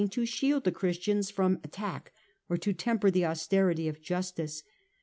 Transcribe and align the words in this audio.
o^s®niore 0.01 0.27
shield 0.27 0.63
the 0.63 0.71
Christians 0.71 1.29
from 1.29 1.59
attack 1.63 2.11
or 2.49 2.57
to 2.57 2.73
temper 2.73 3.09
intense, 3.09 3.13
the 3.13 3.25
austerity 3.27 3.87
of 3.87 4.01
justice. 4.01 4.63